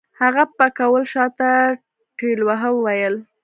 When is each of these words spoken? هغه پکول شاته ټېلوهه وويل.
هغه 0.21 0.43
پکول 0.57 1.03
شاته 1.13 1.51
ټېلوهه 2.17 2.69
وويل. 2.73 3.15